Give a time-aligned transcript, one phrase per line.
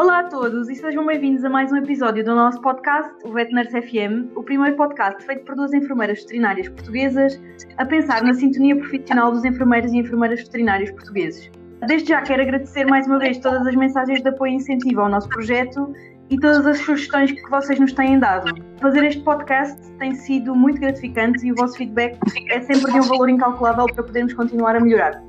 [0.00, 3.82] Olá a todos e sejam bem-vindos a mais um episódio do nosso podcast, o Vetnurse
[3.82, 7.38] FM, o primeiro podcast feito por duas enfermeiras veterinárias portuguesas
[7.76, 11.50] a pensar na sintonia profissional dos enfermeiros e enfermeiras veterinários portugueses.
[11.86, 15.10] Desde já quero agradecer mais uma vez todas as mensagens de apoio e incentivo ao
[15.10, 15.92] nosso projeto
[16.30, 18.54] e todas as sugestões que vocês nos têm dado.
[18.80, 23.02] Fazer este podcast tem sido muito gratificante e o vosso feedback é sempre de um
[23.02, 25.22] valor incalculável para podermos continuar a melhorar.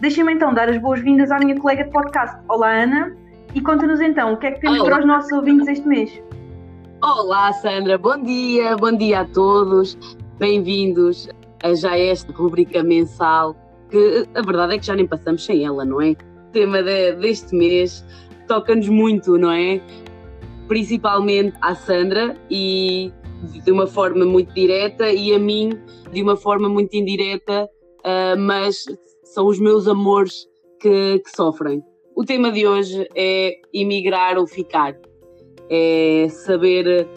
[0.00, 2.40] Deixem-me então dar as boas-vindas à minha colega de podcast.
[2.48, 3.23] Olá, Ana.
[3.54, 4.90] E conta-nos então, o que é que temos Olá.
[4.90, 6.22] para os nossos ouvintes este mês?
[7.00, 9.96] Olá, Sandra, bom dia, bom dia a todos,
[10.40, 11.28] bem-vindos
[11.62, 13.54] a já esta rubrica mensal,
[13.90, 16.10] que a verdade é que já nem passamos sem ela, não é?
[16.48, 18.04] O tema de, deste mês
[18.48, 19.80] toca-nos muito, não é?
[20.66, 23.12] Principalmente à Sandra e
[23.64, 25.78] de uma forma muito direta e a mim
[26.10, 27.68] de uma forma muito indireta,
[28.00, 28.84] uh, mas
[29.22, 30.44] são os meus amores
[30.80, 31.84] que, que sofrem.
[32.16, 34.96] O tema de hoje é emigrar ou ficar.
[35.68, 37.08] É saber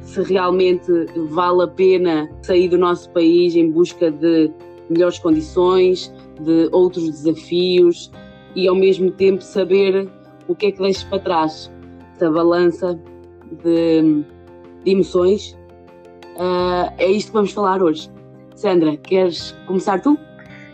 [0.00, 0.90] se realmente
[1.28, 4.50] vale a pena sair do nosso país em busca de
[4.88, 6.10] melhores condições,
[6.40, 8.10] de outros desafios
[8.56, 10.08] e ao mesmo tempo saber
[10.48, 11.70] o que é que deixa para trás.
[12.14, 12.98] Essa balança
[13.62, 14.24] de,
[14.82, 15.52] de emoções.
[16.36, 18.10] Uh, é isto que vamos falar hoje.
[18.54, 20.18] Sandra, queres começar tu?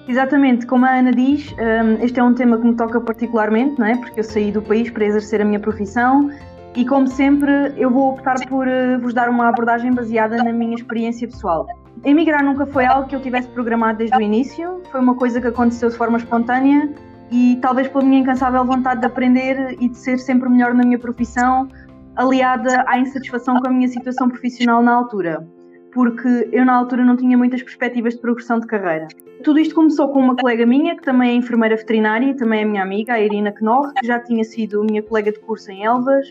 [0.07, 3.87] Exatamente, como a Ana diz, um, este é um tema que me toca particularmente, não
[3.87, 3.97] é?
[3.97, 6.31] Porque eu saí do país para exercer a minha profissão
[6.77, 10.75] e, como sempre, eu vou optar por uh, vos dar uma abordagem baseada na minha
[10.75, 11.67] experiência pessoal.
[12.05, 15.47] Emigrar nunca foi algo que eu tivesse programado desde o início, foi uma coisa que
[15.47, 16.91] aconteceu de forma espontânea
[17.31, 20.99] e talvez pela minha incansável vontade de aprender e de ser sempre melhor na minha
[20.99, 21.67] profissão,
[22.15, 25.49] aliada à insatisfação com a minha situação profissional na altura
[25.95, 29.07] porque eu na altura não tinha muitas perspectivas de progressão de carreira.
[29.45, 32.65] Tudo isto começou com uma colega minha, que também é enfermeira veterinária e também é
[32.65, 36.27] minha amiga, a Irina Knorr, que já tinha sido minha colega de curso em Elvas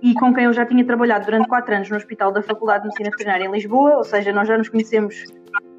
[0.00, 2.88] e com quem eu já tinha trabalhado durante quatro anos no Hospital da Faculdade de
[2.88, 5.24] Medicina Veterinária em Lisboa, ou seja, nós já nos conhecemos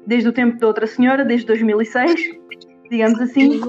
[0.06, 2.14] desde o tempo da outra senhora, desde 2006,
[2.90, 3.60] digamos assim.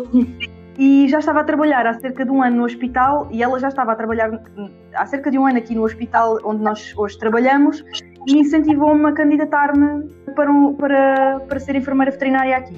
[0.78, 3.68] E já estava a trabalhar há cerca de um ano no hospital e ela já
[3.68, 4.32] estava a trabalhar
[4.96, 7.84] há cerca de um ano aqui no hospital onde nós hoje trabalhamos
[8.28, 12.76] e incentivou-me a candidatar-me para, um, para, para ser enfermeira veterinária aqui.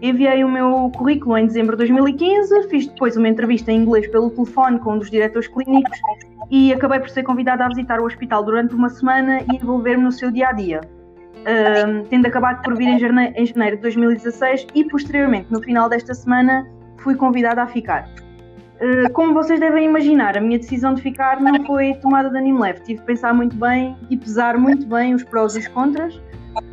[0.00, 4.30] Enviei o meu currículo em dezembro de 2015, fiz depois uma entrevista em inglês pelo
[4.30, 5.98] telefone com um dos diretores clínicos
[6.50, 10.12] e acabei por ser convidada a visitar o hospital durante uma semana e envolver-me no
[10.12, 10.80] seu dia a dia.
[11.44, 16.66] Um, tendo acabado por vir em janeiro de 2016 e posteriormente, no final desta semana,
[17.04, 18.08] fui convidada a ficar.
[18.80, 22.58] Eh, como vocês devem imaginar, a minha decisão de ficar não foi tomada de anime
[22.58, 22.80] leve.
[22.80, 26.20] Tive de pensar muito bem e pesar muito bem os prós e os contras.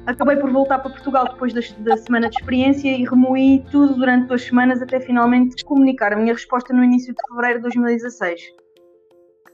[0.06, 4.44] Acabei por voltar para Portugal depois da, semana de experiência e remoí tudo durante duas
[4.44, 8.42] semanas até finalmente comunicar a minha resposta no início de fevereiro de 2016.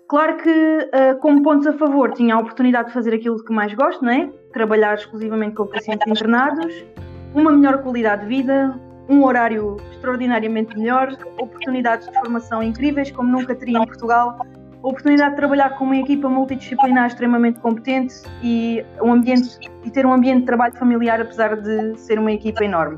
[0.09, 3.73] Claro que, uh, como pontos a favor, tinha a oportunidade de fazer aquilo que mais
[3.73, 4.29] gosto, não é?
[4.53, 6.85] Trabalhar exclusivamente com pacientes internados,
[7.33, 8.79] uma melhor qualidade de vida,
[9.09, 14.39] um horário extraordinariamente melhor, oportunidades de formação incríveis como nunca teria em Portugal,
[14.83, 20.13] oportunidade de trabalhar com uma equipa multidisciplinar extremamente competente e um ambiente e ter um
[20.13, 22.97] ambiente de trabalho familiar apesar de ser uma equipa enorme.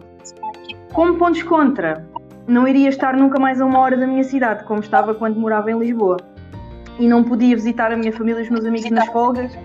[0.94, 2.06] Como pontos contra,
[2.48, 5.72] não iria estar nunca mais a uma hora da minha cidade como estava quando morava
[5.72, 6.18] em Lisboa
[6.98, 9.58] e não podia visitar a minha família e os meus amigos nas folgas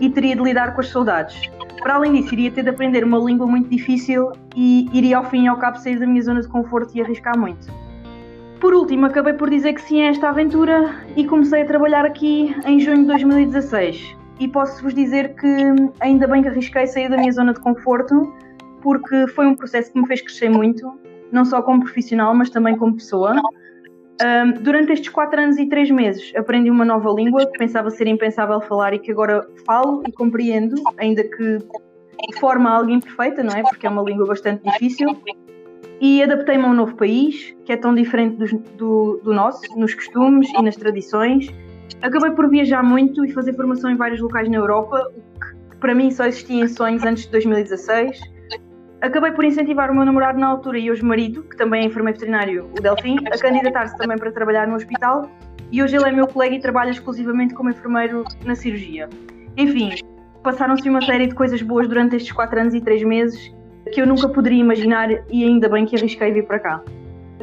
[0.00, 1.50] e teria de lidar com as saudades.
[1.88, 5.44] Para além disso, iria ter de aprender uma língua muito difícil e iria ao fim
[5.44, 7.66] e ao cabo sair da minha zona de conforto e arriscar muito.
[8.60, 12.54] Por último, acabei por dizer que sim a esta aventura e comecei a trabalhar aqui
[12.66, 14.14] em junho de 2016.
[14.38, 15.48] E posso-vos dizer que
[16.00, 18.34] ainda bem que arrisquei sair da minha zona de conforto,
[18.82, 20.92] porque foi um processo que me fez crescer muito,
[21.32, 23.34] não só como profissional, mas também como pessoa.
[24.20, 28.08] Um, durante estes quatro anos e três meses aprendi uma nova língua que pensava ser
[28.08, 33.54] impensável falar e que agora falo e compreendo, ainda que de forma algo imperfeita, não
[33.54, 33.62] é?
[33.62, 35.16] Porque é uma língua bastante difícil.
[36.00, 39.94] E adaptei-me a um novo país, que é tão diferente do, do, do nosso, nos
[39.94, 41.48] costumes e nas tradições.
[42.02, 45.94] Acabei por viajar muito e fazer formação em vários locais na Europa, o que para
[45.94, 48.37] mim só existia em sonhos antes de 2016
[49.00, 52.18] acabei por incentivar o meu namorado na altura e hoje marido, que também é enfermeiro
[52.18, 55.30] veterinário, o Delfim, a candidatar-se também para trabalhar no hospital
[55.70, 59.08] e hoje ele é meu colega e trabalha exclusivamente como enfermeiro na cirurgia.
[59.56, 59.90] Enfim,
[60.42, 63.54] passaram-se uma série de coisas boas durante estes 4 anos e 3 meses
[63.92, 66.82] que eu nunca poderia imaginar e ainda bem que arrisquei vir para cá.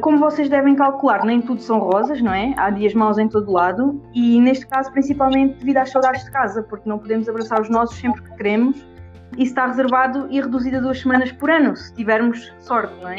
[0.00, 2.52] Como vocês devem calcular, nem tudo são rosas, não é?
[2.58, 6.62] Há dias maus em todo lado e neste caso principalmente devido às saudades de casa,
[6.62, 8.86] porque não podemos abraçar os nossos sempre que queremos
[9.32, 13.18] isso está reservado e reduzido a duas semanas por ano, se tivermos sorte, não é?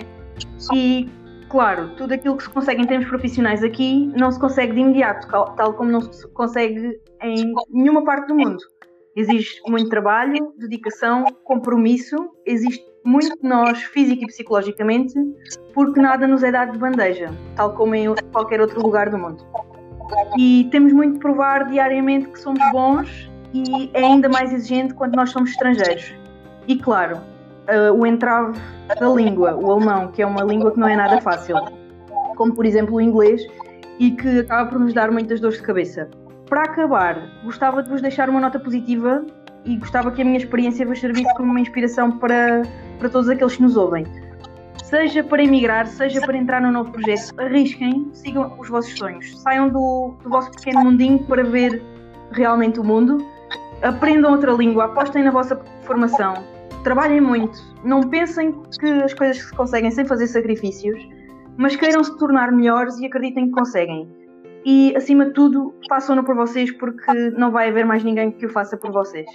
[0.73, 1.09] E
[1.49, 5.27] claro, tudo aquilo que se consegue em termos profissionais aqui não se consegue de imediato,
[5.27, 8.57] tal como não se consegue em nenhuma parte do mundo.
[9.15, 12.15] Existe muito trabalho, dedicação, compromisso,
[12.45, 15.13] existe muito de nós, físico e psicologicamente,
[15.73, 19.43] porque nada nos é dado de bandeja, tal como em qualquer outro lugar do mundo.
[20.37, 23.31] E temos muito de provar diariamente que somos bons
[23.65, 26.13] e é ainda mais exigente quando nós somos estrangeiros.
[26.67, 28.59] E claro, uh, o entrave
[28.99, 31.55] da língua, o alemão, que é uma língua que não é nada fácil,
[32.35, 33.41] como por exemplo o inglês,
[33.99, 36.09] e que acaba por nos dar muitas dores de cabeça.
[36.47, 39.25] Para acabar, gostava de vos deixar uma nota positiva
[39.65, 42.61] e gostava que a minha experiência vos servisse como uma inspiração para,
[42.99, 44.05] para todos aqueles que nos ouvem.
[44.83, 49.67] Seja para emigrar, seja para entrar num novo projeto, arrisquem, sigam os vossos sonhos, saiam
[49.67, 51.81] do, do vosso pequeno mundinho para ver
[52.31, 53.17] realmente o mundo,
[53.81, 56.35] aprendam outra língua, apostem na vossa formação,
[56.83, 60.97] trabalhem muito, não pensem que as coisas se conseguem sem fazer sacrifícios,
[61.57, 64.09] mas queiram se tornar melhores e acreditem que conseguem.
[64.65, 68.49] E acima de tudo, façam-no por vocês porque não vai haver mais ninguém que o
[68.49, 69.25] faça por vocês.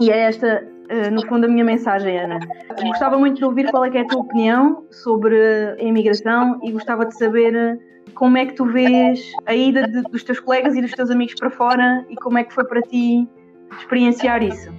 [0.00, 2.38] E é esta, eh, no fundo, a minha mensagem, Ana.
[2.86, 5.36] Gostava muito de ouvir qual é, é a tua opinião sobre
[5.78, 7.78] a imigração e gostava de saber eh,
[8.14, 11.34] como é que tu vês a ida de, dos teus colegas e dos teus amigos
[11.34, 13.26] para fora e como é que foi para ti
[13.78, 14.70] experienciar isso.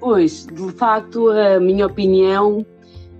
[0.00, 2.64] Pois, de facto, a minha opinião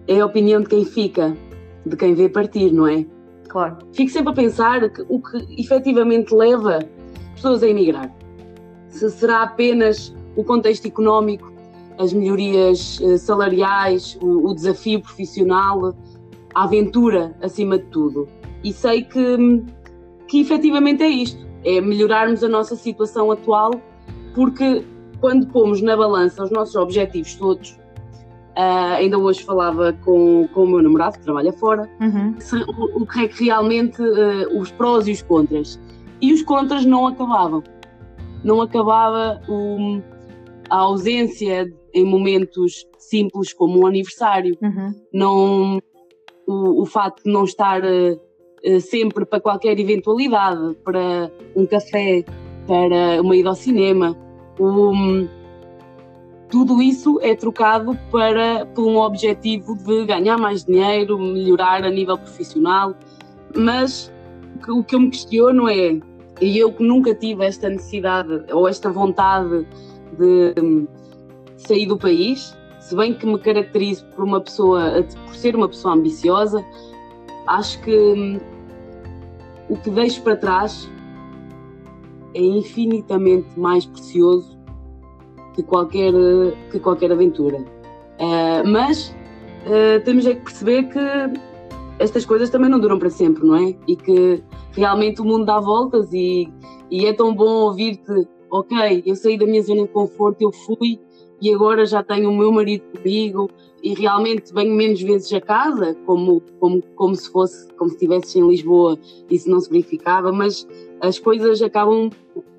[0.06, 1.36] é a opinião de quem fica,
[1.84, 3.04] de quem vê partir, não é?
[3.48, 3.78] Claro.
[3.92, 6.80] Fico sempre a pensar que o que efetivamente leva
[7.34, 8.14] pessoas a emigrar.
[8.88, 11.52] Se será apenas o contexto económico,
[11.98, 15.94] as melhorias eh, salariais, o, o desafio profissional,
[16.54, 18.28] a aventura acima de tudo.
[18.66, 19.62] E sei que,
[20.26, 23.70] que efetivamente é isto: é melhorarmos a nossa situação atual,
[24.34, 24.84] porque
[25.20, 30.66] quando pomos na balança os nossos objetivos todos, uh, ainda hoje falava com, com o
[30.66, 32.34] meu namorado que trabalha fora, uhum.
[32.76, 35.80] o, o, que é que realmente uh, os prós e os contras.
[36.20, 37.62] E os contras não acabavam.
[38.42, 40.02] Não acabava o,
[40.68, 44.92] a ausência em momentos simples como um aniversário, uhum.
[45.12, 45.78] não
[46.48, 48.25] o, o facto de não estar uh,
[48.80, 52.24] sempre para qualquer eventualidade, para um café,
[52.66, 54.16] para uma ida ao cinema.
[54.58, 55.28] Um,
[56.48, 62.16] tudo isso é trocado para, por um objetivo de ganhar mais dinheiro, melhorar a nível
[62.16, 62.94] profissional,
[63.54, 64.12] mas
[64.68, 65.98] o que eu me questiono é,
[66.40, 69.66] e eu que nunca tive esta necessidade ou esta vontade
[70.18, 70.86] de
[71.56, 75.94] sair do país, se bem que me caracterizo por uma pessoa, por ser uma pessoa
[75.94, 76.64] ambiciosa,
[77.48, 78.38] acho que hum,
[79.68, 80.90] o que deixo para trás
[82.34, 84.56] é infinitamente mais precioso
[85.54, 86.12] que qualquer,
[86.70, 87.58] que qualquer aventura.
[87.58, 89.14] Uh, mas
[89.66, 91.00] uh, temos é que perceber que
[91.98, 93.74] estas coisas também não duram para sempre, não é?
[93.88, 94.42] E que
[94.72, 96.48] realmente o mundo dá voltas e,
[96.90, 101.00] e é tão bom ouvir-te, ok, eu saí da minha zona de conforto, eu fui
[101.40, 103.50] e agora já tenho o meu marido comigo
[103.82, 108.38] e realmente venho menos vezes a casa, como, como, como se fosse, como se estivesse
[108.38, 108.98] em Lisboa,
[109.30, 110.66] isso não se verificava, mas
[111.00, 112.10] as coisas acabam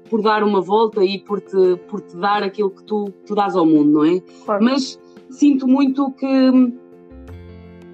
[0.10, 3.56] por dar uma volta e por te, por te dar aquilo que tu, tu dás
[3.56, 4.22] ao mundo, não é?
[4.46, 4.64] Claro.
[4.64, 5.00] Mas
[5.30, 6.28] sinto muito que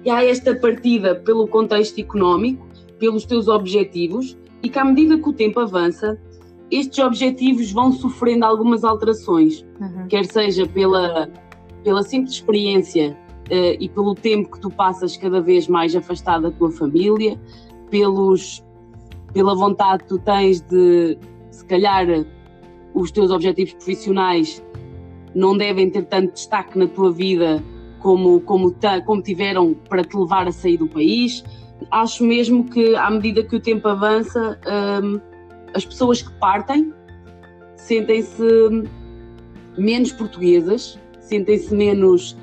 [0.08, 2.66] há esta partida pelo contexto económico,
[2.98, 6.18] pelos teus objetivos, e que à medida que o tempo avança,
[6.78, 10.08] estes objetivos vão sofrendo algumas alterações, uhum.
[10.08, 11.30] quer seja pela,
[11.82, 13.16] pela simples experiência
[13.50, 17.40] uh, e pelo tempo que tu passas cada vez mais afastado da tua família,
[17.90, 18.64] pelos,
[19.32, 21.16] pela vontade que tu tens de,
[21.50, 22.06] se calhar,
[22.92, 24.62] os teus objetivos profissionais
[25.34, 27.62] não devem ter tanto destaque na tua vida
[28.00, 31.42] como, como, como tiveram para te levar a sair do país.
[31.90, 34.58] Acho mesmo que, à medida que o tempo avança,
[35.02, 35.33] um,
[35.74, 36.92] as pessoas que partem
[37.76, 38.42] sentem-se
[39.76, 42.36] menos portuguesas, sentem-se menos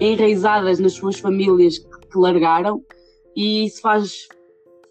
[0.00, 2.82] enraizadas nas suas famílias que largaram
[3.36, 4.28] e se faz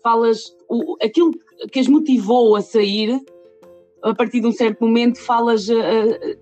[0.02, 1.32] falas o, aquilo
[1.72, 3.22] que as motivou a sair
[4.02, 6.38] a partir de um certo momento falas é,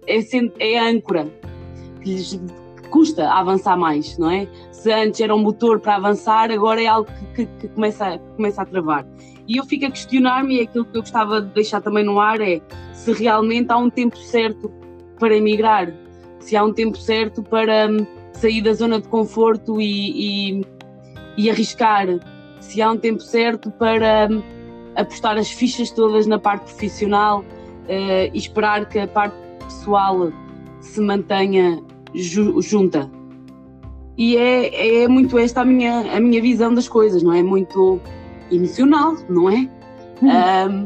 [0.59, 1.27] é a âncora
[2.01, 2.39] que lhes
[2.89, 4.47] custa avançar mais, não é?
[4.71, 8.35] Se antes era um motor para avançar, agora é algo que, que, que começa, que
[8.35, 9.07] começa a travar.
[9.47, 12.39] E eu fico a questionar-me, e aquilo que eu gostava de deixar também no ar
[12.41, 12.61] é
[12.93, 14.71] se realmente há um tempo certo
[15.19, 15.91] para emigrar,
[16.39, 20.65] se há um tempo certo para hum, sair da zona de conforto e, e,
[21.37, 22.07] e arriscar,
[22.59, 24.41] se há um tempo certo para hum,
[24.95, 30.31] apostar as fichas todas na parte profissional uh, e esperar que a parte pessoal
[30.79, 31.81] se mantenha
[32.13, 33.09] ju junta.
[34.17, 37.41] e é, é muito esta a minha, a minha visão das coisas, não é?
[37.41, 37.99] Muito
[38.51, 39.69] emocional, não é?
[40.21, 40.85] Um,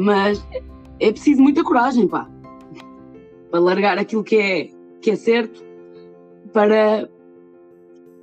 [0.00, 0.46] mas
[1.00, 2.28] é preciso muita coragem, pá,
[3.50, 4.70] para largar aquilo que é,
[5.00, 5.64] que é certo
[6.52, 7.08] para.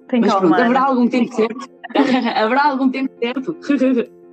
[0.08, 1.70] Tem mas pronto, haverá algum tempo certo.
[2.36, 3.56] haverá algum tempo certo.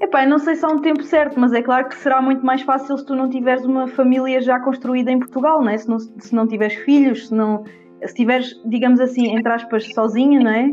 [0.00, 2.46] Epá, eu não sei se há um tempo certo, mas é claro que será muito
[2.46, 5.76] mais fácil se tu não tiveres uma família já construída em Portugal, não é?
[5.76, 7.64] Se não, se não tiveres filhos, se não
[8.06, 10.70] se tiveres, digamos assim, entre aspas, sozinha, não é?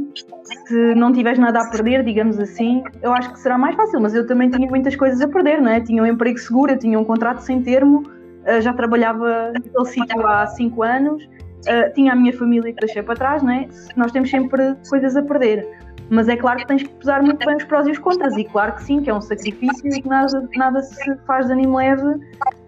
[0.68, 4.14] Se não tiveres nada a perder, digamos assim, eu acho que será mais fácil, mas
[4.14, 5.82] eu também tinha muitas coisas a perder, não é?
[5.82, 8.04] Tinha um emprego seguro, tinha um contrato sem termo,
[8.46, 11.28] eh, já trabalhava naquele sítio há 5 anos,
[11.66, 13.68] eh, tinha a minha família que deixei para trás, não é?
[13.96, 15.68] Nós temos sempre coisas a perder.
[16.10, 18.44] Mas é claro que tens que pesar muito bem os prós e os contras, e
[18.44, 21.78] claro que sim, que é um sacrifício e que nada, nada se faz de ânimo
[21.78, 22.20] leve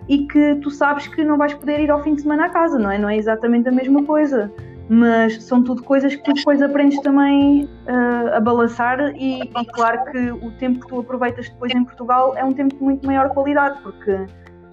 [0.08, 2.80] e que tu sabes que não vais poder ir ao fim de semana à casa,
[2.80, 2.98] não é?
[2.98, 4.52] Não é exatamente a mesma coisa.
[4.90, 10.06] Mas são tudo coisas que tu depois aprendes também uh, a balançar e, e, claro
[10.12, 13.30] que o tempo que tu aproveitas depois em Portugal é um tempo de muito maior
[13.30, 14.26] qualidade, porque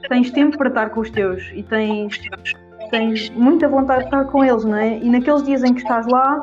[0.09, 2.21] tens tempo para estar com os teus e tens,
[2.91, 4.99] tens muita vontade de estar com eles, não é?
[4.99, 6.39] E naqueles dias em que estás lá,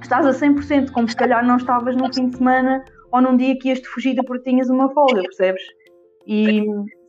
[0.00, 3.54] estás a 100%, como se calhar não estavas num fim de semana ou num dia
[3.58, 5.62] que ias de fugida porque tinhas uma folga, percebes?
[6.26, 6.64] E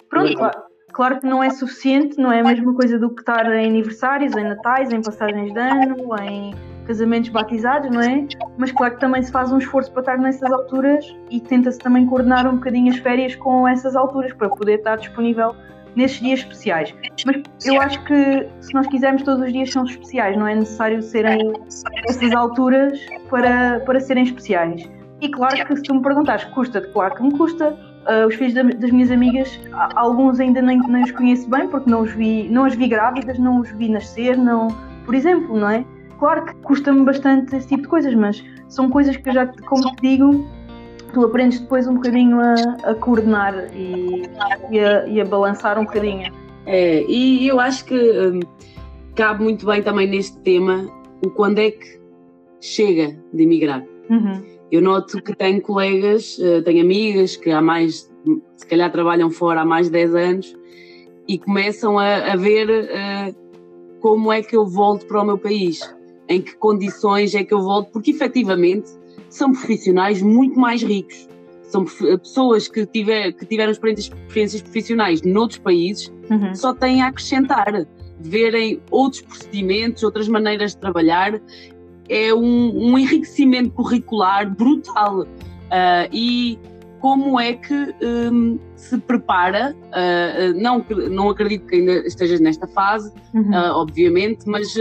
[0.10, 3.46] pronto, claro, claro que não é suficiente, não é a mesma coisa do que estar
[3.54, 6.54] em aniversários, em natais, em passagens de ano, em
[6.86, 8.28] casamentos batizados, não é?
[8.58, 12.06] Mas claro que também se faz um esforço para estar nessas alturas e tenta-se também
[12.08, 15.56] coordenar um bocadinho as férias com essas alturas para poder estar disponível
[15.96, 16.94] nesses dias especiais.
[17.26, 21.02] Mas eu acho que se nós quisermos todos os dias são especiais, não é necessário
[21.02, 21.54] serem
[22.08, 24.90] essas alturas para, para serem especiais.
[25.22, 26.88] E claro que se tu me perguntares, custa-te?
[26.94, 27.78] Claro que me custa.
[28.08, 29.60] Uh, os filhos da, das minhas amigas,
[29.96, 33.38] alguns ainda nem, nem os conheço bem porque não os vi, não as vi grávidas,
[33.38, 34.70] não os vi nascer, não,
[35.06, 35.86] por exemplo, não é?
[36.18, 39.96] Claro que custa-me bastante esse tipo de coisas, mas são coisas que eu já, como
[39.96, 40.48] te digo,
[41.14, 42.54] tu aprendes depois um bocadinho a,
[42.84, 44.24] a coordenar e,
[44.72, 46.32] e, a, e, a, balançar um bocadinho.
[46.66, 48.40] É, e eu acho que um,
[49.16, 50.88] cabe muito bem também neste tema
[51.26, 52.00] o quando é que
[52.62, 53.84] chega de emigrar.
[54.10, 54.59] Uhum.
[54.72, 58.12] Eu noto que tenho colegas, uh, tenho amigas que há mais,
[58.56, 60.56] se calhar trabalham fora há mais de 10 anos
[61.28, 65.80] e começam a, a ver uh, como é que eu volto para o meu país,
[66.28, 68.90] em que condições é que eu volto, porque efetivamente
[69.30, 71.28] são profissionais muito mais ricos.
[71.64, 76.56] São pessoas que, tiver, que tiveram experiências profissionais noutros países, uhum.
[76.56, 77.88] só têm a acrescentar.
[78.20, 81.40] Verem outros procedimentos, outras maneiras de trabalhar,
[82.10, 85.22] é um, um enriquecimento curricular brutal.
[85.22, 86.60] Uh, e
[87.00, 93.14] como é que um, se prepara, uh, não, não acredito que ainda estejas nesta fase,
[93.34, 93.52] uhum.
[93.52, 94.74] uh, obviamente, mas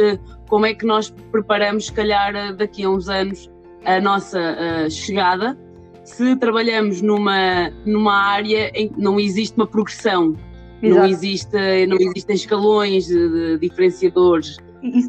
[0.48, 3.50] como é que nós preparamos, se calhar, daqui a uns anos,
[3.84, 5.56] a nossa chegada
[6.02, 10.34] se trabalhamos numa, numa área em que não existe uma progressão,
[10.82, 11.00] Exato.
[11.00, 13.08] não, existe, não existem escalões
[13.60, 14.56] diferenciadores.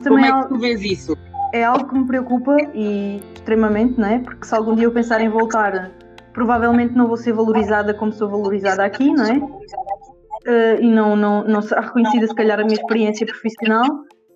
[0.03, 1.15] Como é é, que tu vês isso?
[1.53, 4.19] É algo que me preocupa e extremamente, não é?
[4.19, 5.91] Porque se algum dia eu pensar em voltar,
[6.33, 9.37] provavelmente não vou ser valorizada como sou valorizada aqui, não é?
[9.37, 13.85] Uh, e não, não, não será reconhecida, se calhar, a minha experiência profissional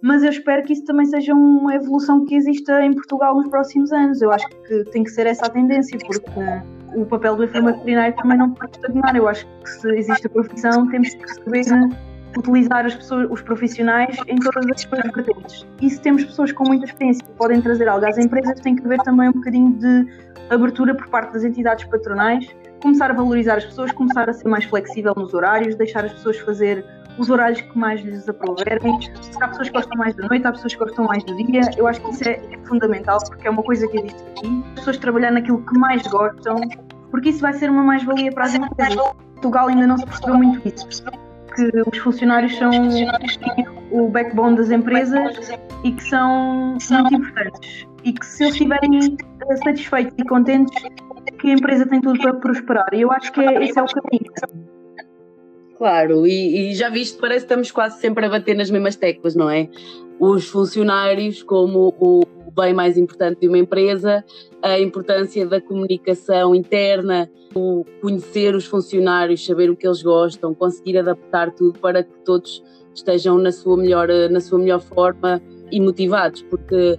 [0.04, 3.90] mas eu espero que isso também seja uma evolução que exista em Portugal nos próximos
[3.94, 4.22] anos.
[4.22, 6.30] Eu acho que tem que ser essa a tendência, porque
[6.94, 9.16] o papel do enfermeiro veterinário também não pode estagnar.
[9.16, 11.64] Eu acho que se existe a profissão, temos que saber
[12.38, 15.66] utilizar as pessoas, os profissionais em todas as suas vertentes.
[15.82, 18.86] E se temos pessoas com muita experiência que podem trazer algo às empresas, tem que
[18.86, 20.08] haver também um bocadinho de
[20.50, 22.48] abertura por parte das entidades patronais,
[22.82, 26.38] começar a valorizar as pessoas, começar a ser mais flexível nos horários, deixar as pessoas
[26.40, 26.86] fazer
[27.18, 29.00] os horários que mais lhes aproverem.
[29.40, 31.62] Há pessoas que gostam mais da noite, há pessoas que gostam mais do dia.
[31.78, 34.64] Eu acho que isso é, é fundamental porque é uma coisa que existe aqui.
[34.70, 36.58] As pessoas trabalhar naquilo que mais gostam,
[37.12, 38.96] porque isso vai ser uma mais-valia para as empresas.
[39.34, 41.04] Portugal ainda não se percebeu muito isso.
[41.56, 42.72] Que os funcionários são
[43.92, 45.52] o backbone das empresas
[45.84, 47.88] e que são muito importantes.
[48.04, 49.18] E que se eles estiverem
[49.64, 50.84] satisfeitos e contentes,
[51.40, 52.88] que a empresa tem tudo para prosperar.
[52.94, 54.32] E eu acho que é, esse é o caminho.
[55.78, 59.36] Claro, e, e, já viste, parece que estamos quase sempre a bater nas mesmas teclas,
[59.36, 59.68] não é?
[60.20, 64.24] Os funcionários, como o bem mais importante de uma empresa,
[64.62, 70.98] a importância da comunicação interna, o conhecer os funcionários, saber o que eles gostam, conseguir
[70.98, 75.42] adaptar tudo para que todos estejam na sua melhor, na sua melhor forma
[75.72, 76.98] e motivados, porque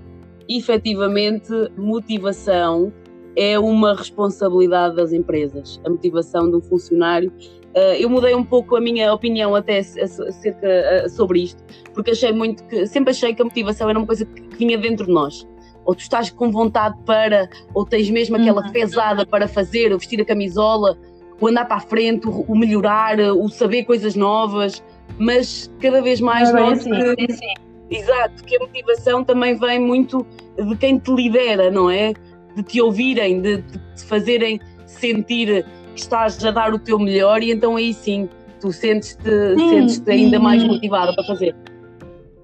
[0.48, 2.92] efetivamente motivação
[3.36, 7.32] é uma responsabilidade das empresas, a motivação de um funcionário.
[7.74, 11.60] Uh, eu mudei um pouco a minha opinião até acerca uh, sobre isto,
[11.92, 14.78] porque achei muito que sempre achei que a motivação era uma coisa que, que vinha
[14.78, 15.44] dentro de nós.
[15.84, 18.72] Ou tu estás com vontade para, ou tens mesmo aquela uhum.
[18.72, 20.96] pesada para fazer, ou vestir a camisola,
[21.40, 24.82] o andar para a frente, o, o melhorar, o saber coisas novas,
[25.18, 27.54] mas cada vez mais não, noto assim, que, assim.
[27.90, 30.24] exato, que a motivação também vem muito
[30.56, 32.14] de quem te lidera, não é?
[32.54, 37.50] De te ouvirem, de, de te fazerem sentir estás a dar o teu melhor e
[37.50, 38.28] então aí sim
[38.60, 41.54] tu sentes-te sentes ainda mais motivada para fazer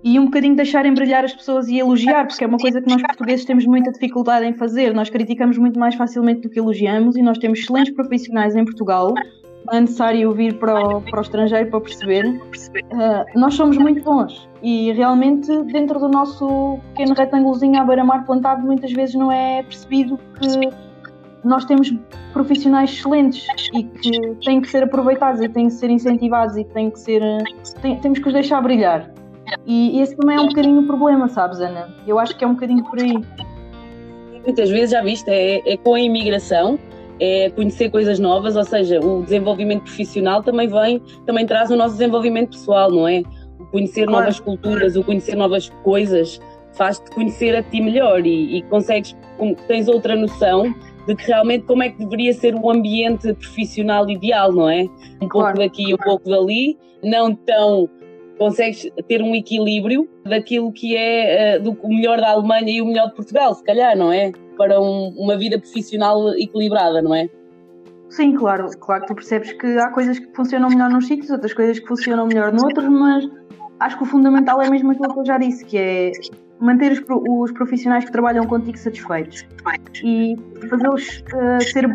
[0.02, 3.02] e um bocadinho deixarem brilhar as pessoas e elogiar, porque é uma coisa que nós
[3.02, 4.95] portugueses temos muita dificuldade em fazer.
[4.95, 9.12] Nós criticamos muito mais facilmente do que elogiamos e nós temos excelentes profissionais em Portugal.
[9.66, 12.26] Não é necessário vir para o, para o estrangeiro para perceber.
[12.26, 18.62] Uh, nós somos muito bons e realmente dentro do nosso pequeno retângulozinho à beira-mar plantado
[18.62, 20.89] muitas vezes não é percebido que
[21.44, 21.92] nós temos
[22.32, 26.90] profissionais excelentes e que têm que ser aproveitados e têm que ser incentivados e têm
[26.90, 27.23] que ser
[27.80, 29.11] tem, temos que os deixar brilhar
[29.66, 31.88] e esse também é um bocadinho o problema, sabes, Ana?
[32.06, 33.14] Eu acho que é um bocadinho por aí.
[34.44, 36.78] Muitas vezes, já viste, é, é com a imigração,
[37.18, 41.94] é conhecer coisas novas, ou seja, o desenvolvimento profissional também vem, também traz o nosso
[41.94, 43.23] desenvolvimento pessoal, não é?
[43.59, 44.20] O conhecer claro.
[44.20, 46.40] novas culturas, o conhecer novas coisas,
[46.73, 49.14] faz-te conhecer a ti melhor e, e consegues,
[49.66, 50.75] tens outra noção
[51.07, 54.83] de que realmente como é que deveria ser o ambiente profissional ideal, não é?
[55.21, 55.57] Um claro.
[55.57, 57.88] pouco daqui, um pouco dali, não tão
[58.38, 63.09] consegues ter um equilíbrio daquilo que é uh, do melhor da Alemanha e o melhor
[63.09, 64.33] de Portugal, se calhar, não é?
[64.57, 67.28] Para um, uma vida profissional equilibrada, não é?
[68.09, 71.78] Sim, claro, claro, tu percebes que há coisas que funcionam melhor num sítios, outras coisas
[71.78, 73.28] que funcionam melhor noutros, mas
[73.78, 76.12] acho que o fundamental é mesmo aquilo que eu já disse, que é
[76.61, 79.47] manter os, os profissionais que trabalham contigo satisfeitos
[80.05, 80.37] e
[80.69, 81.87] fazê-los uh, ser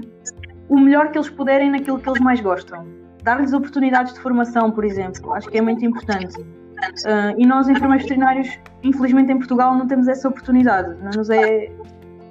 [0.67, 2.85] o melhor que eles puderem naquilo que eles mais gostam
[3.25, 6.39] dar-lhes oportunidades de formação, por exemplo, acho que é muito importante.
[6.39, 8.47] Uh, e nós, enfermeiros veterinários,
[8.83, 10.95] infelizmente em Portugal não temos essa oportunidade.
[11.01, 11.71] Não nos é,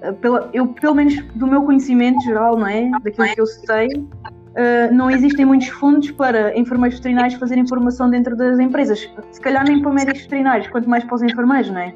[0.09, 2.89] uh, pela, eu, pelo menos do meu conhecimento geral, não é?
[3.03, 8.37] Daquilo que eu sei, uh, não existem muitos fundos para enfermeiros veterinários fazerem formação dentro
[8.37, 9.11] das empresas.
[9.33, 11.93] Se calhar nem para médicos veterinários, quanto mais para os enfermeiros, não é?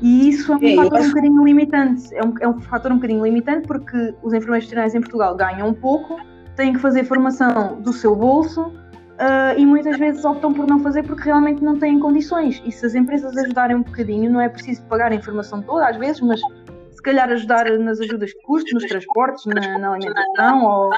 [0.00, 2.14] E isso é um é, fator um bocadinho limitante.
[2.14, 5.68] É um, é um fator um bocadinho limitante porque os enfermeiros veterinários em Portugal ganham
[5.68, 6.18] um pouco
[6.56, 11.02] têm que fazer formação do seu bolso uh, e muitas vezes optam por não fazer
[11.04, 12.62] porque realmente não têm condições.
[12.64, 15.96] E se as empresas ajudarem um bocadinho, não é preciso pagar a informação toda às
[15.96, 16.40] vezes, mas
[16.90, 20.90] se calhar ajudar nas ajudas de custo, nos transportes, na, na alimentação ou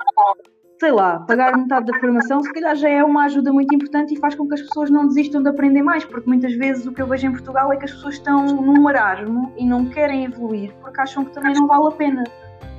[0.82, 4.18] sei lá, pagar metade da formação, se calhar já é uma ajuda muito importante e
[4.18, 7.00] faz com que as pessoas não desistam de aprender mais, porque muitas vezes o que
[7.00, 10.74] eu vejo em Portugal é que as pessoas estão num marasmo e não querem evoluir
[10.80, 12.24] porque acham que também não vale a pena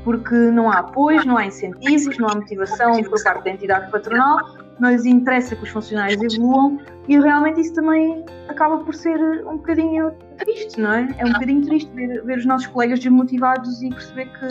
[0.03, 4.37] porque não há apoios, não há incentivos, não há motivação por parte da entidade patronal,
[4.81, 9.55] não lhes interessa que os funcionários evoluam e realmente isso também acaba por ser um
[9.55, 11.07] bocadinho triste, não é?
[11.17, 14.45] É um bocadinho triste ver, ver os nossos colegas desmotivados e perceber que,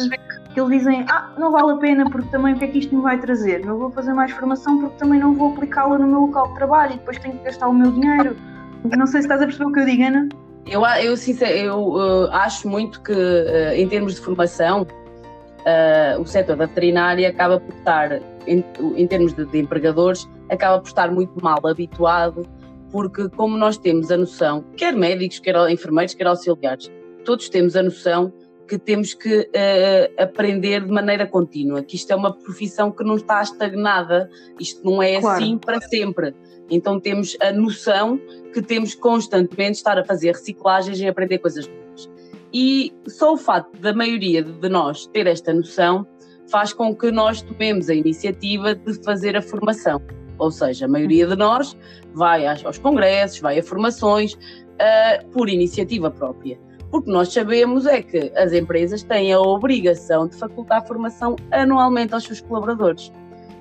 [0.52, 2.94] que eles dizem ah, não vale a pena porque também o que é que isto
[2.94, 3.64] me vai trazer?
[3.64, 6.94] Não vou fazer mais formação porque também não vou aplicá-la no meu local de trabalho
[6.94, 8.36] e depois tenho que gastar o meu dinheiro.
[8.84, 10.28] Não sei se estás a perceber o que eu digo, Ana.
[10.66, 16.26] Eu, eu, sincero, eu uh, acho muito que, uh, em termos de formação, uh, o
[16.26, 18.64] setor da veterinária acaba por estar, em,
[18.96, 22.46] em termos de, de, empregadores, acaba por estar muito mal habituado,
[22.92, 26.90] porque como nós temos a noção, quer médicos, quer enfermeiros, quer auxiliares,
[27.24, 28.32] todos temos a noção
[28.66, 33.16] que temos que uh, aprender de maneira contínua, que isto é uma profissão que não
[33.16, 35.42] está estagnada, isto não é claro.
[35.42, 36.35] assim para sempre.
[36.70, 38.20] Então temos a noção
[38.53, 42.11] que temos constantemente estar a fazer reciclagens e aprender coisas novas.
[42.53, 46.07] E só o facto da maioria de nós ter esta noção
[46.48, 50.01] faz com que nós tomemos a iniciativa de fazer a formação.
[50.38, 51.77] Ou seja, a maioria de nós
[52.14, 56.59] vai aos congressos, vai a formações uh, por iniciativa própria.
[56.92, 62.22] Porque nós sabemos é que as empresas têm a obrigação de facultar formação anualmente aos
[62.22, 63.11] seus colaboradores,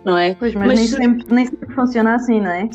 [0.06, 0.36] não é?
[0.36, 2.70] Pois, mas, mas nem, sempre, nem sempre funciona assim, não é?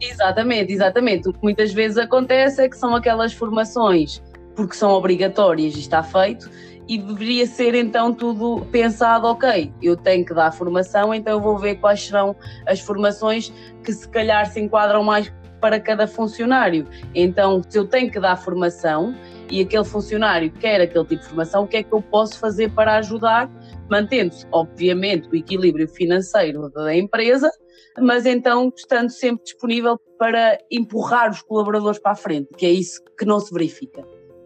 [0.00, 1.28] Exatamente, exatamente.
[1.28, 4.22] O que muitas vezes acontece é que são aquelas formações
[4.56, 6.50] porque são obrigatórias e está feito,
[6.88, 11.56] e deveria ser então tudo pensado, ok, eu tenho que dar formação, então eu vou
[11.56, 12.34] ver quais serão
[12.66, 13.52] as formações
[13.84, 16.86] que se calhar se enquadram mais para cada funcionário.
[17.14, 19.14] Então, se eu tenho que dar formação
[19.50, 22.70] e aquele funcionário quer aquele tipo de formação, o que é que eu posso fazer
[22.72, 23.50] para ajudar,
[23.90, 27.50] mantendo-se, obviamente, o equilíbrio financeiro da empresa,
[27.98, 33.02] mas então estando sempre disponível para empurrar os colaboradores para a frente, que é isso
[33.18, 34.04] que não se verifica.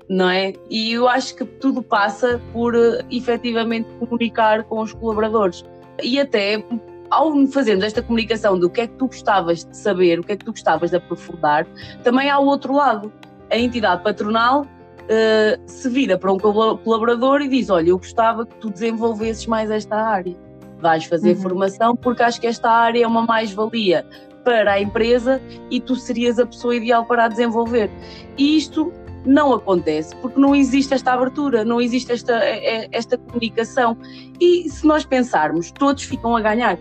[0.08, 0.52] não é?
[0.70, 5.64] E eu acho que tudo passa por uh, efetivamente comunicar com os colaboradores.
[6.02, 6.62] E até
[7.10, 10.36] ao fazermos esta comunicação do que é que tu gostavas de saber, o que é
[10.36, 11.66] que tu gostavas de aprofundar,
[12.02, 13.12] também há o outro lado.
[13.50, 14.66] A entidade patronal
[15.04, 19.70] uh, se vira para um colaborador e diz: Olha, eu gostava que tu desenvolvesses mais
[19.70, 20.34] esta área.
[20.80, 21.42] Vais fazer uhum.
[21.42, 24.04] formação porque acho que esta área é uma mais-valia
[24.44, 25.40] para a empresa
[25.70, 27.90] e tu serias a pessoa ideal para a desenvolver.
[28.36, 28.92] E isto
[29.24, 32.38] não acontece porque não existe esta abertura, não existe esta,
[32.92, 33.96] esta comunicação.
[34.38, 36.78] E se nós pensarmos, todos ficam a ganhar.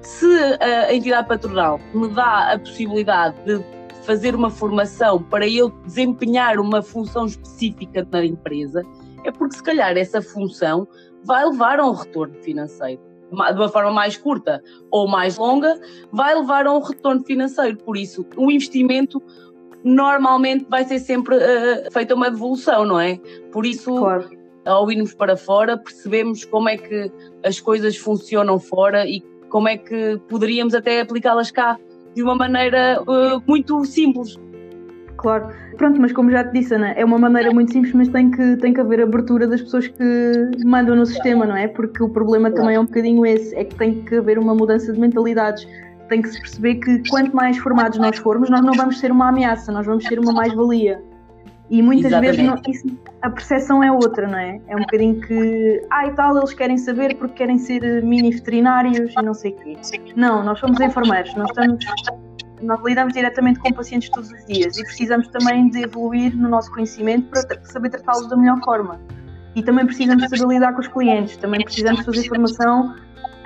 [0.00, 0.26] Se
[0.60, 3.62] a entidade patronal me dá a possibilidade de
[4.06, 8.82] fazer uma formação para eu desempenhar uma função específica na empresa,
[9.24, 10.86] é porque se calhar essa função
[11.24, 15.76] vai levar a um retorno financeiro de uma forma mais curta ou mais longa,
[16.12, 17.76] vai levar a um retorno financeiro.
[17.78, 19.20] Por isso, o investimento
[19.82, 23.18] normalmente vai ser sempre uh, feita uma devolução, não é?
[23.50, 24.30] Por isso, claro.
[24.64, 27.10] ao irmos para fora, percebemos como é que
[27.44, 31.76] as coisas funcionam fora e como é que poderíamos até aplicá-las cá
[32.16, 34.40] de uma maneira uh, muito simples.
[35.18, 38.30] Claro, pronto, mas como já te disse, Ana, é uma maneira muito simples, mas tem
[38.30, 41.68] que, tem que haver abertura das pessoas que mandam no sistema, não é?
[41.68, 44.92] Porque o problema também é um bocadinho esse, é que tem que haver uma mudança
[44.92, 45.66] de mentalidades
[46.08, 49.28] tem que se perceber que quanto mais formados nós formos, nós não vamos ser uma
[49.28, 51.02] ameaça, nós vamos ser uma mais-valia.
[51.68, 52.36] E muitas Exatamente.
[52.36, 54.60] vezes não, isso, a percepção é outra, não é?
[54.68, 59.12] É um bocadinho que, ah e tal, eles querem saber porque querem ser mini veterinários
[59.12, 59.76] e não sei o quê.
[60.14, 61.84] Não, nós somos enfermeiros, nós estamos
[62.62, 66.72] nós lidamos diretamente com pacientes todos os dias e precisamos também de evoluir no nosso
[66.72, 68.98] conhecimento para saber tratá-los da melhor forma.
[69.54, 72.94] E também precisamos saber lidar com os clientes, também precisamos fazer formação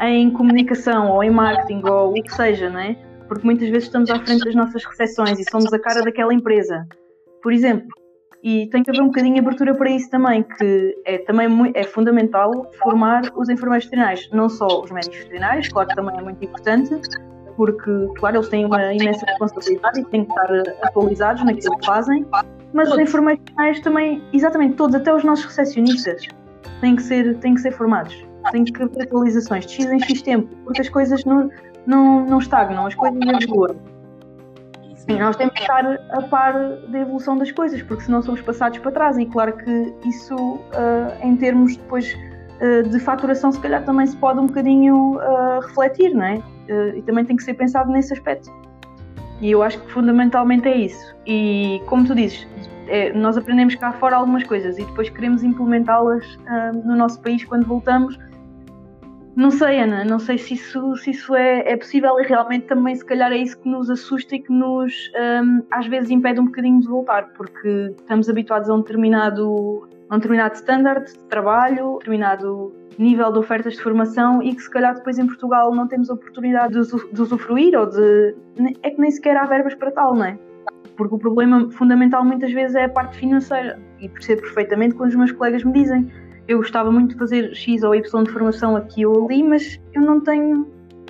[0.00, 2.96] em comunicação ou em marketing ou o que seja, não é?
[3.28, 6.86] Porque muitas vezes estamos à frente das nossas recepções e somos a cara daquela empresa,
[7.42, 7.99] por exemplo.
[8.42, 11.84] E tem que haver um bocadinho de abertura para isso também, que é também é
[11.84, 16.42] fundamental formar os enfermeiros veterinários, não só os médicos veterinários, claro que também é muito
[16.42, 16.98] importante,
[17.56, 20.50] porque, claro, eles têm uma imensa responsabilidade e têm que estar
[20.82, 22.24] atualizados naquilo que fazem,
[22.72, 26.26] mas os enfermeiros veterinários também, exatamente todos, até os nossos recepcionistas,
[26.80, 30.22] têm que ser, têm que ser formados tem que haver atualizações de X em X
[30.22, 31.50] tempo, porque as coisas não,
[31.86, 33.76] não, não estagnam, as coisas evoluem.
[35.10, 36.52] E nós temos que estar a par
[36.88, 39.18] da evolução das coisas, porque senão somos passados para trás.
[39.18, 40.60] E claro que isso, uh,
[41.20, 42.16] em termos depois
[42.60, 46.42] uh, de faturação, se calhar também se pode um bocadinho uh, refletir, não é?
[46.94, 48.48] e também tem que ser pensado nesse aspecto.
[49.40, 51.16] E eu acho que fundamentalmente é isso.
[51.26, 52.46] E como tu dizes,
[52.86, 56.24] é, nós aprendemos cá fora algumas coisas e depois queremos implementá-las
[56.84, 58.16] no nosso país quando voltamos
[59.36, 62.94] não sei, Ana, não sei se isso, se isso é, é possível e realmente também
[62.94, 65.10] se calhar é isso que nos assusta e que nos
[65.42, 70.16] um, às vezes impede um bocadinho de voltar, porque estamos habituados a um determinado, a
[70.16, 74.94] um determinado standard de trabalho, determinado nível de ofertas de formação e que se calhar
[74.94, 78.34] depois em Portugal não temos oportunidade de, de usufruir ou de.
[78.82, 80.38] é que nem sequer há verbas para tal, não é?
[80.96, 85.16] Porque o problema fundamental muitas vezes é a parte financeira e percebo perfeitamente quando os
[85.16, 86.10] meus colegas me dizem
[86.48, 90.02] eu gostava muito de fazer X ou Y de formação aqui ou ali, mas eu
[90.02, 90.66] não tenho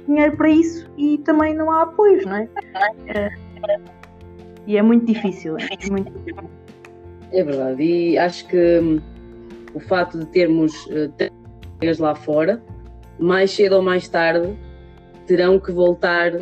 [0.06, 2.48] dinheiro para isso e também não há apoios, não é?
[3.06, 3.30] é
[4.66, 6.50] e é muito difícil, é muito difícil.
[7.32, 9.00] É verdade, e acho que hum,
[9.74, 12.62] o facto de termos uh, lá fora,
[13.18, 14.56] mais cedo ou mais tarde,
[15.26, 16.32] terão que voltar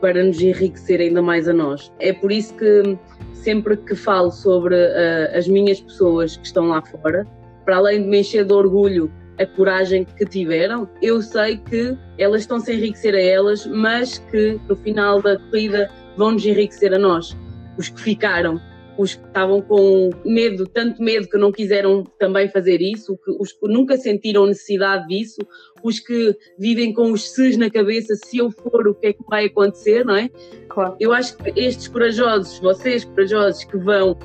[0.00, 1.92] para nos enriquecer ainda mais a nós.
[2.00, 2.98] É por isso que hum,
[3.32, 7.26] sempre que falo sobre uh, as minhas pessoas que estão lá fora,
[7.64, 12.42] para além de me encher de orgulho a coragem que tiveram, eu sei que elas
[12.42, 16.98] estão-se a enriquecer a elas, mas que no final da corrida vão nos enriquecer a
[16.98, 17.36] nós,
[17.78, 18.60] os que ficaram,
[18.98, 23.66] os que estavam com medo, tanto medo que não quiseram também fazer isso, os que
[23.66, 25.40] nunca sentiram necessidade disso,
[25.82, 29.24] os que vivem com os ses na cabeça, se eu for, o que é que
[29.28, 30.28] vai acontecer, não é?
[30.68, 30.96] Claro.
[31.00, 34.16] Eu acho que estes corajosos, vocês corajosos que vão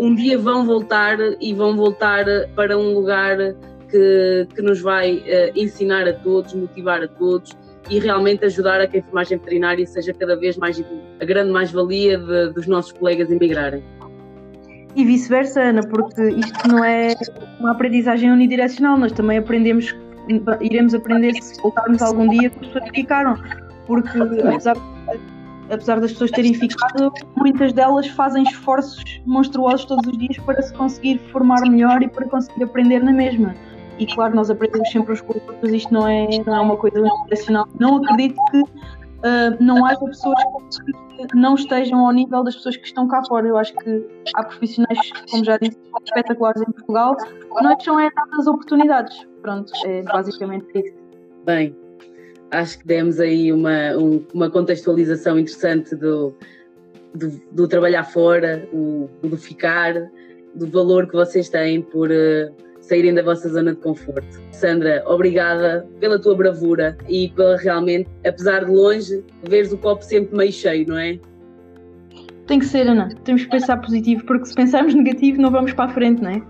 [0.00, 2.24] um dia vão voltar e vão voltar
[2.56, 3.36] para um lugar
[3.90, 7.52] que, que nos vai uh, ensinar a todos, motivar a todos
[7.90, 10.82] e realmente ajudar a que a enfermagem veterinária seja cada vez mais
[11.20, 13.82] a grande mais-valia dos nossos colegas emigrarem.
[14.96, 17.14] E vice-versa, Ana, porque isto não é
[17.58, 19.94] uma aprendizagem unidirecional, nós também aprendemos,
[20.60, 23.36] iremos aprender se voltarmos algum dia com as pessoas que ficaram,
[23.86, 24.80] porque apesar de
[25.70, 30.72] apesar das pessoas terem ficado, muitas delas fazem esforços monstruosos todos os dias para se
[30.74, 33.54] conseguir formar melhor e para conseguir aprender na mesma.
[33.98, 37.68] E claro, nós aprendemos sempre os cursos, isto não é, não é uma coisa racional.
[37.78, 40.42] Não acredito que uh, não haja pessoas
[41.18, 43.46] que não estejam ao nível das pessoas que estão cá fora.
[43.46, 44.98] Eu acho que há profissionais,
[45.30, 47.14] como já disse, espetaculares em Portugal,
[47.62, 49.26] não são é dadas oportunidades.
[49.42, 50.94] Pronto, é basicamente isso.
[51.44, 51.76] Bem,
[52.50, 56.34] acho que demos aí uma, um, uma contextualização interessante do,
[57.14, 59.94] do, do trabalhar fora, o, do ficar,
[60.54, 64.40] do valor que vocês têm por uh, saírem da vossa zona de conforto.
[64.50, 70.36] Sandra, obrigada pela tua bravura e pela realmente, apesar de longe, veres o copo sempre
[70.36, 71.18] meio cheio, não é?
[72.46, 73.08] Tem que ser, Ana.
[73.22, 76.42] Temos que pensar positivo, porque se pensarmos negativo não vamos para a frente, não é?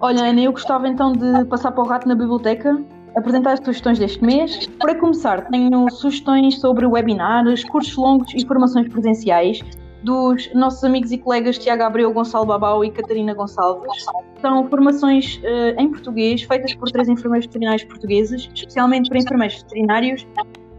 [0.00, 2.82] Olha, Ana, eu gostava então de passar para o rato na biblioteca
[3.16, 4.66] apresentar as sugestões deste mês.
[4.78, 9.60] Para começar, tenho sugestões sobre webinars, cursos longos e formações presenciais
[10.02, 14.04] dos nossos amigos e colegas Tiago Abreu, Gonçalo Babau e Catarina Gonçalves.
[14.40, 20.26] São formações uh, em português, feitas por três enfermeiros veterinários portugueses, especialmente para enfermeiros veterinários,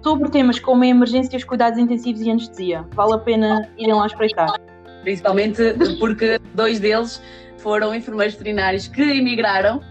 [0.02, 2.86] sobre temas como emergências, cuidados intensivos e anestesia.
[2.94, 4.48] Vale a pena irem lá espreitar.
[5.02, 5.62] Principalmente
[6.00, 7.22] porque dois deles
[7.58, 9.82] foram enfermeiros veterinários que emigraram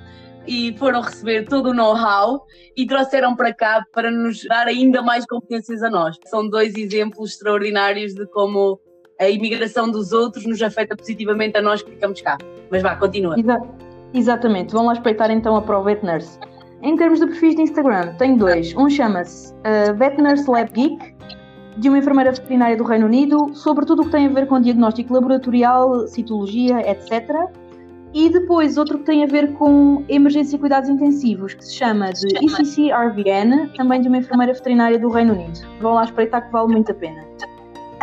[0.47, 2.45] e foram receber todo o know-how
[2.77, 6.17] e trouxeram para cá para nos dar ainda mais competências a nós.
[6.27, 8.81] São dois exemplos extraordinários de como
[9.21, 12.37] a imigração dos outros nos afeta positivamente a nós que ficamos cá.
[12.71, 13.39] Mas vá, continua.
[13.39, 13.61] Exa
[14.15, 16.39] exatamente, vão lá espreitar então a Pro Nurse.
[16.83, 18.75] Em termos de perfis de Instagram, tenho dois.
[18.77, 21.17] Um chama-se uh, Vet Nurse Lab Geek,
[21.79, 24.61] de uma enfermeira veterinária do Reino Unido, sobre tudo o que tem a ver com
[24.61, 27.31] diagnóstico laboratorial, citologia, etc.
[28.17, 32.15] E depois outro que tem a ver com emergência e cuidados intensivos, que se chama
[32.15, 35.61] de ECC RVN, também de uma enfermeira veterinária do Reino Unido.
[35.83, 37.23] Vão lá espreitar que vale muito a pena.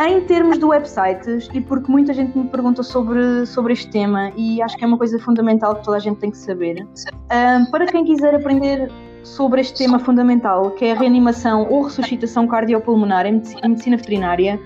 [0.00, 4.62] Em termos de websites, e porque muita gente me pergunta sobre, sobre este tema, e
[4.62, 7.84] acho que é uma coisa fundamental que toda a gente tem que saber, um, para
[7.86, 8.88] quem quiser aprender
[9.24, 14.60] sobre este tema fundamental, que é a reanimação ou ressuscitação cardiopulmonar em medicina veterinária,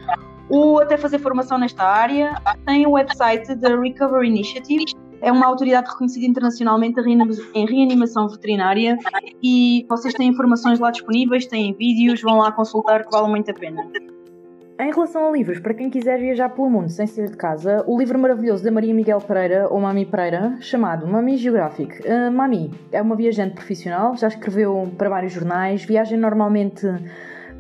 [0.50, 2.34] ou até fazer formação nesta área,
[2.66, 4.84] tem o website da Recovery Initiative,
[5.20, 8.96] é uma autoridade reconhecida internacionalmente em reanimação veterinária
[9.42, 13.54] e vocês têm informações lá disponíveis, têm vídeos, vão lá consultar que vale muito a
[13.54, 13.86] pena.
[14.80, 17.98] Em relação a livros, para quem quiser viajar pelo mundo sem sair de casa, o
[17.98, 22.00] livro maravilhoso da Maria Miguel Pereira, ou Mami Pereira, chamado Mami Geographic.
[22.02, 26.86] Uh, Mami é uma viajante profissional, já escreveu para vários jornais, viaja normalmente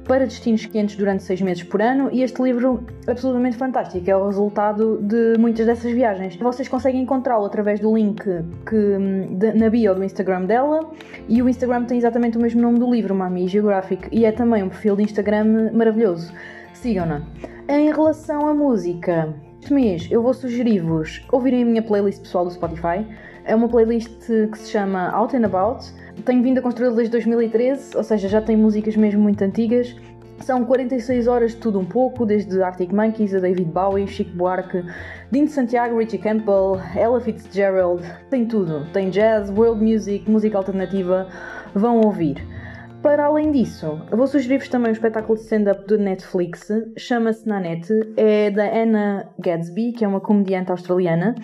[0.08, 4.26] para destinos quentes durante seis meses por ano e este livro absolutamente fantástico, é o
[4.26, 6.34] resultado de muitas dessas viagens.
[6.36, 8.98] Vocês conseguem encontrá-lo através do link que,
[9.36, 10.90] de, na bio do Instagram dela
[11.28, 14.62] e o Instagram tem exatamente o mesmo nome do livro, Mami Geographic, e é também
[14.62, 16.32] um perfil de Instagram maravilhoso
[16.72, 17.22] sigam-na.
[17.68, 22.50] Em relação à música, este mês eu vou sugerir-vos ouvirem a minha playlist pessoal do
[22.50, 23.06] Spotify.
[23.44, 25.84] É uma playlist que se chama Out and About.
[26.24, 29.94] Tenho vindo a construí-la desde 2013, ou seja, já tem músicas mesmo muito antigas.
[30.40, 34.84] São 46 horas de tudo um pouco, desde Arctic Monkeys a David Bowie, Chico Buarque,
[35.30, 38.86] Dean Santiago, Richie Campbell, Ella Fitzgerald, tem tudo.
[38.92, 41.28] Tem jazz, world music, música alternativa,
[41.74, 42.36] vão ouvir.
[43.02, 48.50] Para além disso, vou sugerir-vos também um espetáculo de stand-up do Netflix, chama-se Nanette, é
[48.50, 51.36] da Anna Gadsby, que é uma comediante australiana,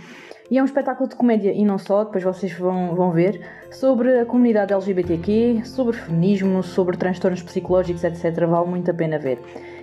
[0.51, 3.41] e é um espetáculo de comédia e não só, depois vocês vão, vão ver,
[3.71, 8.47] sobre a comunidade LGBTQ, sobre feminismo, sobre transtornos psicológicos, etc.
[8.47, 9.39] Vale muito a pena ver.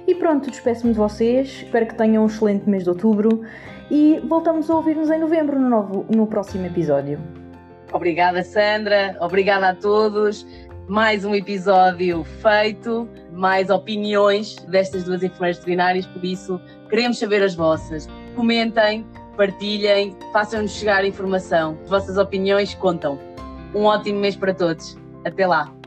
[0.05, 3.43] E pronto, despeço-me de vocês, espero que tenham um excelente mês de outubro
[3.89, 7.17] e voltamos a ouvir-nos em novembro no, novo, no próximo episódio.
[7.93, 9.17] Obrigada, Sandra.
[9.19, 10.45] Obrigada a todos
[10.91, 17.56] mais um episódio feito, mais opiniões destas duas enfermeiras veterinárias, por isso queremos saber as
[17.56, 18.10] vossas.
[18.36, 21.77] Comentem, partilhem, façam-nos chegar informação.
[21.84, 23.17] As vossas opiniões contam.
[23.73, 24.97] Um ótimo mês para todos.
[25.23, 25.81] Até lá!